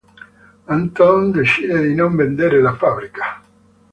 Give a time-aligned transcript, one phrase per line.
[0.65, 3.39] Anton decide di non vendere la fabbrica.